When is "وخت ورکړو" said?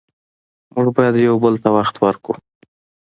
1.77-2.33